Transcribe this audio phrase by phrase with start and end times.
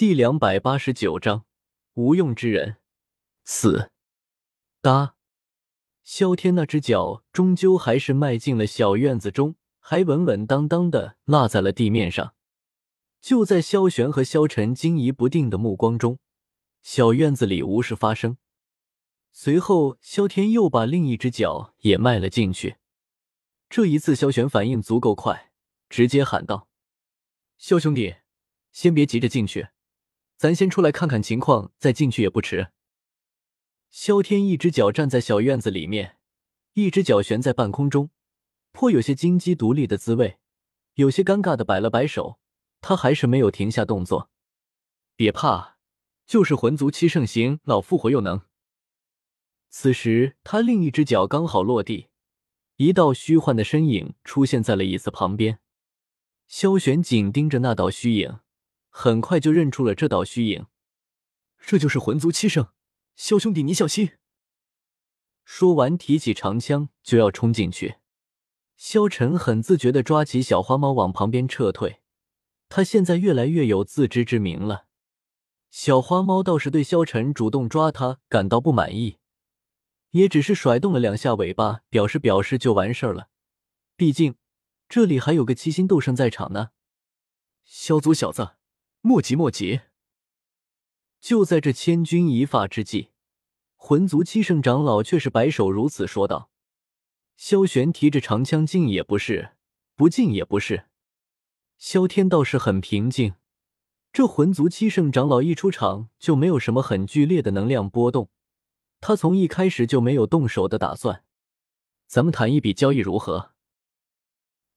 [0.00, 1.44] 第两百八十九章
[1.92, 2.78] 无用之人
[3.44, 3.90] 四。
[4.80, 5.14] 哒，
[6.02, 12.34] 萧天那只脚终究还是迈进了小院子中，还稳稳当当的落在了地面上。
[13.20, 16.18] 就在萧玄和萧晨惊疑不定的目光中，
[16.80, 18.38] 小院子里无事发生。
[19.32, 22.76] 随后，萧天又把另一只脚也迈了进去。
[23.68, 25.52] 这一次，萧玄反应足够快，
[25.90, 26.68] 直接喊道
[27.60, 28.14] ：“萧兄弟，
[28.72, 29.68] 先别急着进去。”
[30.40, 32.68] 咱先出来看看情况，再进去也不迟。
[33.90, 36.16] 萧天一只脚站在小院子里面，
[36.72, 38.08] 一只脚悬在半空中，
[38.72, 40.38] 颇有些金鸡独立的滋味。
[40.94, 42.38] 有些尴尬的摆了摆手，
[42.80, 44.30] 他还是没有停下动作。
[45.14, 45.76] 别怕，
[46.24, 48.40] 就是魂族七圣行，老复活又能。
[49.68, 52.08] 此时他另一只脚刚好落地，
[52.76, 55.58] 一道虚幻的身影出现在了椅子旁边。
[56.46, 58.38] 萧玄紧盯着那道虚影。
[58.90, 60.66] 很快就认出了这道虚影，
[61.58, 62.68] 这就是魂族七圣，
[63.16, 64.12] 萧兄弟你小心。
[65.44, 67.96] 说完，提起长枪就要冲进去。
[68.76, 72.00] 萧晨很自觉的抓起小花猫往旁边撤退，
[72.68, 74.86] 他现在越来越有自知之明了。
[75.70, 79.18] 小花猫倒是对萧晨主动抓他感到不满意，
[80.10, 83.28] 也只是甩动了两下尾巴，表示表示就完事儿了。
[83.96, 84.36] 毕竟
[84.88, 86.70] 这里还有个七星斗圣在场呢。
[87.64, 88.59] 萧族小子。
[89.02, 89.80] 莫急莫急！
[91.20, 93.08] 就在这千钧一发之际，
[93.76, 96.50] 魂族七圣长老却是摆手如此说道
[97.34, 99.52] ：“萧玄提着长枪，进也不是，
[99.94, 100.84] 不进也不是。”
[101.78, 103.36] 萧天倒是很平静。
[104.12, 108.28] 这魂族七圣长老一出场就没有什么很剧烈的能量波动，
[109.00, 111.24] 他从一开始就没有动手的打算。
[112.06, 113.52] 咱们谈一笔交易如何？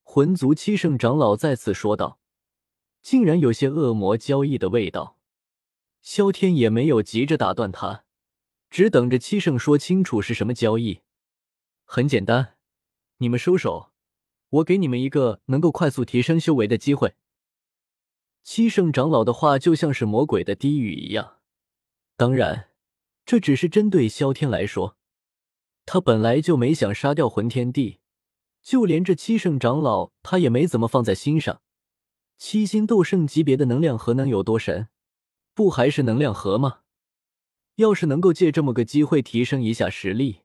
[0.02, 2.20] 魂族七圣长老再次说道。
[3.04, 5.18] 竟然有些恶魔交易的味道，
[6.00, 8.06] 萧天也没有急着打断他，
[8.70, 11.02] 只等着七圣说清楚是什么交易。
[11.84, 12.56] 很简单，
[13.18, 13.92] 你们收手，
[14.48, 17.14] 我给你们一个能够快速提升修为的机会。
[18.42, 21.40] 七圣长老的话就像是魔鬼的低语一样，
[22.16, 22.70] 当然，
[23.26, 24.96] 这只是针对萧天来说，
[25.84, 28.00] 他本来就没想杀掉魂天帝，
[28.62, 31.60] 就连这七圣长老他也没怎么放在心上。
[32.36, 34.88] 七星斗圣级别的能量核能有多神？
[35.54, 36.80] 不还是能量核吗？
[37.76, 40.42] 要是能够借这么个机会提升一下实力，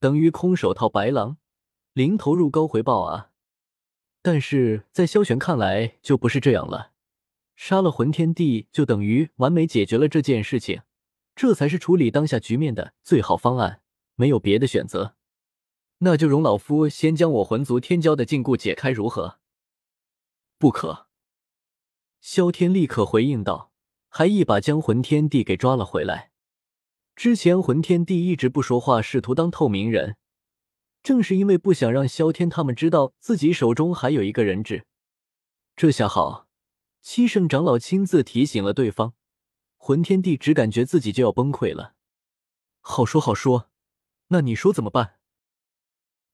[0.00, 1.38] 等于空手套白狼，
[1.92, 3.30] 零投入高回报啊！
[4.22, 6.92] 但是在萧玄看来就不是这样了，
[7.54, 10.82] 杀了魂天帝就等于完美解决了这件事情，
[11.34, 13.82] 这才是处理当下局面的最好方案，
[14.14, 15.14] 没有别的选择。
[15.98, 19.38] 那就容老夫先将我魂族天骄的禁锢解开，如何？
[20.58, 21.05] 不可。
[22.28, 23.70] 萧天立刻回应道，
[24.08, 26.32] 还一把将魂天帝给抓了回来。
[27.14, 30.16] 之前魂天帝一直不说话，试图当透明人，
[31.04, 34.86] 正是因为不想让萧天他们知道自己手中还有一个人质。
[35.76, 36.48] 这下好，
[37.00, 39.14] 七圣长老亲自提醒了对方，
[39.76, 41.94] 魂天帝只感觉自己就要崩溃了。
[42.80, 43.70] 好说好说，
[44.30, 45.20] 那你说怎么办？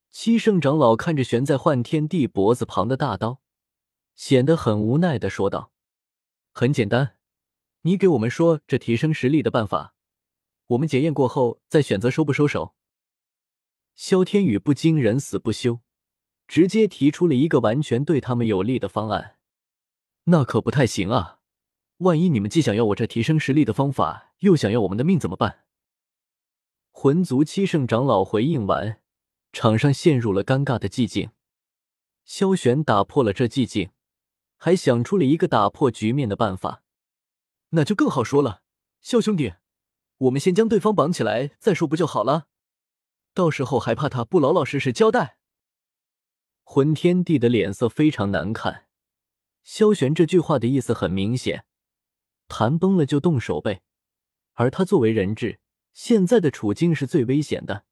[0.08, 3.42] 七圣长老看着悬在幻天帝脖子旁的大刀，
[4.14, 5.71] 显得很无奈的说道。
[6.52, 7.16] 很简单，
[7.80, 9.94] 你给我们说这提升实力的办法，
[10.66, 12.74] 我们检验过后再选择收不收手。
[13.94, 15.80] 萧天宇不惊人死不休，
[16.46, 19.38] 直接提出了一个完全对他们有利的方案。
[20.24, 21.40] 那可不太行啊！
[21.98, 25.64] 万一你们既想要我这提升实力的方法，又想要我们的命怎么办？
[26.90, 29.00] 魂族七圣长老回应完，
[29.52, 31.30] 场上陷入了尴尬的寂静。
[32.24, 33.90] 萧玄打破了这寂静。
[34.64, 36.84] 还想出了一个打破局面的办法，
[37.70, 38.62] 那就更好说了。
[39.00, 39.54] 萧兄弟，
[40.18, 42.46] 我们先将对方绑起来再说，不就好了？
[43.34, 45.36] 到时候还怕他不老老实实交代？
[46.62, 48.86] 魂天帝的脸色非常难看。
[49.64, 51.64] 萧玄这句话的意思很明显，
[52.46, 53.82] 谈崩了就动手呗。
[54.52, 55.58] 而他作为人质，
[55.92, 57.84] 现在的处境是最危险的。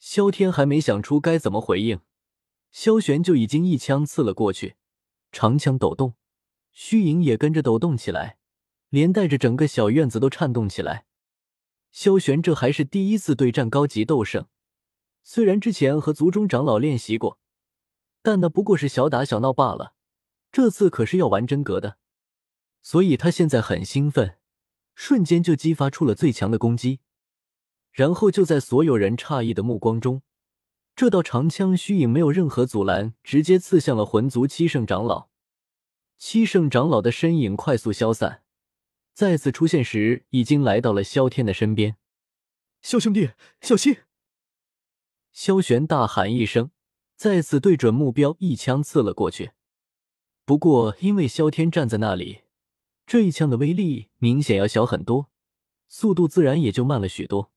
[0.00, 2.00] 萧天还没想出该怎么回应，
[2.72, 4.74] 萧玄就已经一枪刺了过去。
[5.34, 6.14] 长枪抖动，
[6.70, 8.38] 虚影也跟着抖动起来，
[8.88, 11.06] 连带着整个小院子都颤动起来。
[11.90, 14.46] 萧玄这还是第一次对战高级斗圣，
[15.24, 17.40] 虽然之前和族中长老练习过，
[18.22, 19.94] 但那不过是小打小闹罢了。
[20.52, 21.98] 这次可是要玩真格的，
[22.80, 24.38] 所以他现在很兴奋，
[24.94, 27.00] 瞬间就激发出了最强的攻击。
[27.90, 30.22] 然后就在所有人诧异的目光中。
[30.96, 35.28] 这道长枪虚影没有任何阻拦，直接刺向了魂族七圣长老。
[36.16, 38.42] 七圣长老的身影快速消散，
[39.12, 41.96] 再次出现时，已经来到了萧天的身边。
[42.80, 43.30] 萧兄弟，
[43.60, 43.96] 小心！
[45.32, 46.70] 萧玄大喊一声，
[47.16, 49.50] 再次对准目标一枪刺了过去。
[50.44, 52.42] 不过，因为萧天站在那里，
[53.04, 55.28] 这一枪的威力明显要小很多，
[55.88, 57.50] 速度自然也就慢了许多。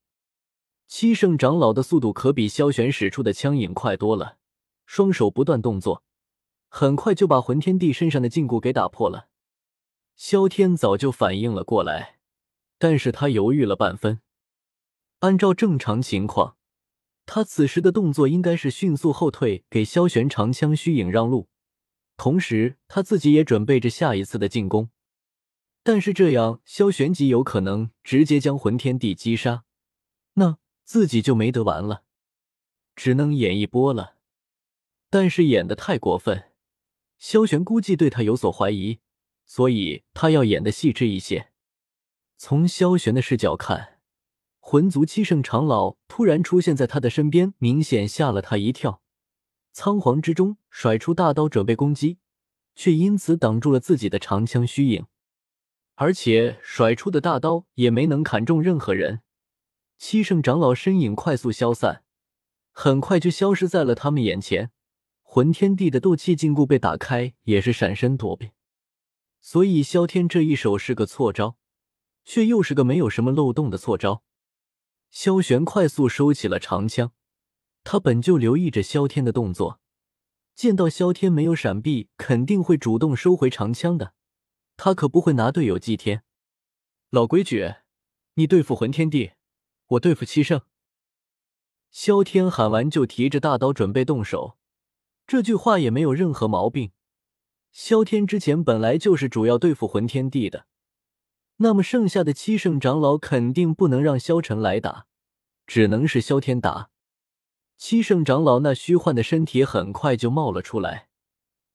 [0.88, 4.38] 七圣长老的速度可比萧玄使出的枪影快多了，
[4.86, 6.02] 双手不断动作，
[6.70, 9.28] 很快就把魂天帝身上的禁锢给打破了。
[10.16, 12.18] 萧天早就反应了过来，
[12.78, 14.22] 但是他犹豫了半分。
[15.18, 16.56] 按照正常情况，
[17.26, 21.50] 他此时的动作应该是迅速后退，给萧玄长枪虚影让路，
[22.16, 24.88] 同时他自己也准备着下一次的进攻。
[25.82, 29.64] 但是这样，萧玄极有可能直接将魂天帝击杀，
[30.32, 30.56] 那……
[30.88, 32.02] 自己就没得玩了，
[32.96, 34.16] 只能演一波了。
[35.10, 36.44] 但是演的太过分，
[37.18, 39.00] 萧玄估计对他有所怀疑，
[39.44, 41.50] 所以他要演的细致一些。
[42.38, 43.98] 从萧玄的视角看，
[44.60, 49.02] 魂族七圣长老突然出现在他的身边，明显吓了他一跳。
[49.74, 52.16] 仓皇之中甩出大刀准备攻击，
[52.74, 55.04] 却因此挡住了自己的长枪虚影，
[55.96, 59.20] 而且甩出的大刀也没能砍中任何人。
[59.98, 62.04] 七圣长老身影快速消散，
[62.70, 64.70] 很快就消失在了他们眼前。
[65.22, 68.52] 魂天帝的斗气禁锢被打开，也是闪身躲避。
[69.40, 71.58] 所以萧天这一手是个错招，
[72.24, 74.22] 却又是个没有什么漏洞的错招。
[75.10, 77.12] 萧玄快速收起了长枪，
[77.82, 79.80] 他本就留意着萧天的动作，
[80.54, 84.14] 见到萧天没有闪避，肯定会主动收回长枪的。
[84.76, 86.22] 他可不会拿队友祭天。
[87.10, 87.74] 老规矩，
[88.34, 89.32] 你对付魂天帝。
[89.88, 90.60] 我对付七圣。
[91.90, 94.58] 萧天喊完就提着大刀准备动手，
[95.26, 96.92] 这句话也没有任何毛病。
[97.72, 100.66] 萧天之前本来就是主要对付魂天帝的，
[101.56, 105.06] 那么剩下的七圣长老肯定不能让萧晨来打，
[105.66, 106.90] 只能是萧天打。
[107.76, 111.08] 七圣长老那虚幻的身体很快就冒了出来，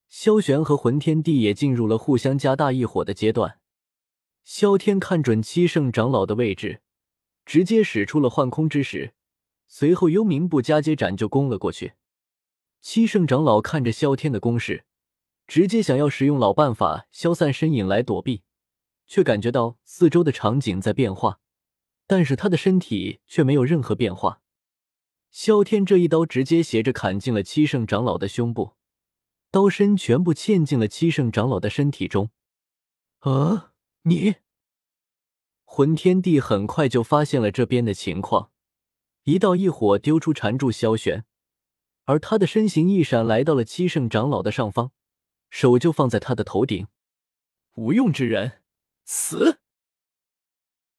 [0.09, 3.59] 萧玄和魂天帝也进入了互相加大一伙的阶段。
[4.43, 6.81] 萧天看准七圣长老的位置。
[7.45, 9.13] 直接使出了幻空之石，
[9.67, 11.93] 随后幽冥步加接斩就攻了过去。
[12.81, 14.85] 七圣长老看着萧天的攻势，
[15.47, 18.43] 直接想要使用老办法消散身影来躲避，
[19.07, 21.39] 却感觉到四周的场景在变化，
[22.07, 24.41] 但是他的身体却没有任何变化。
[25.31, 28.73] 萧天这一刀直接斜着砍进了七圣长老的胸部，
[29.49, 32.29] 刀身全部嵌进了七圣长老的身体中。
[33.19, 33.71] 啊，
[34.03, 34.35] 你！
[35.75, 38.51] 魂天帝很快就发现了这边的情况，
[39.23, 41.25] 一道异火丢出缠住萧玄，
[42.03, 44.91] 而他的身形一闪，来到了七圣长老的上方，
[45.49, 46.85] 手就放在他的头顶。
[47.73, 48.61] 无用之人，
[49.03, 49.61] 死！